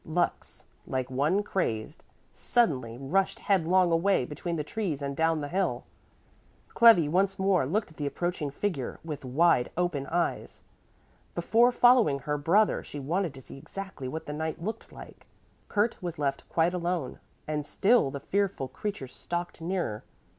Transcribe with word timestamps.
Lux, 0.03 0.63
like 0.87 1.11
one 1.11 1.43
crazed, 1.43 2.03
suddenly 2.33 2.97
rushed 2.97 3.37
headlong 3.37 3.91
away 3.91 4.25
between 4.25 4.55
the 4.55 4.63
trees 4.63 4.99
and 4.99 5.15
down 5.15 5.41
the 5.41 5.47
hill. 5.47 5.83
Clevi 6.69 7.07
once 7.07 7.37
more 7.37 7.67
looked 7.67 7.91
at 7.91 7.97
the 7.97 8.07
approaching 8.07 8.49
figure 8.49 8.99
with 9.05 9.23
wide 9.23 9.69
open 9.77 10.07
eyes. 10.07 10.63
Before 11.35 11.71
following 11.71 12.17
her 12.17 12.39
brother 12.39 12.83
she 12.83 12.99
wanted 12.99 13.35
to 13.35 13.43
see 13.43 13.59
exactly 13.59 14.07
what 14.07 14.25
the 14.25 14.33
knight 14.33 14.59
looked 14.59 14.91
like. 14.91 15.27
Kurt 15.69 16.01
was 16.01 16.17
left 16.17 16.49
quite 16.49 16.73
alone, 16.73 17.19
and 17.47 17.63
still 17.63 18.09
the 18.09 18.19
fearful 18.19 18.69
creature 18.69 19.07
stalked 19.07 19.61
nearer. 19.61 20.03